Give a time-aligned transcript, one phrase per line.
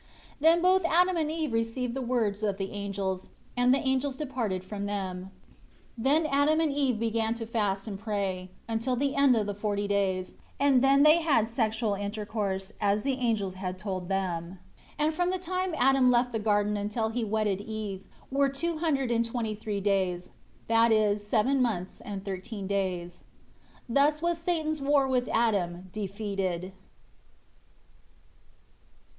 [0.41, 4.15] 7 Then both Adam and Eve received the words of the angels; and the angels
[4.15, 5.29] departed from them.
[5.95, 9.53] 8 Then Adam and Eve began to fast and pray, until the end of the
[9.53, 14.57] forty days; and then they had sexual intercourse, as the angels had told them.
[14.97, 19.11] And from the time Adam left the garden until he wedded Eve, were two hundred
[19.11, 20.31] and twenty three days,
[20.67, 23.23] that is seven months and thirteen days.
[23.87, 26.73] 9 Thus was Satan's war with Adam defeated.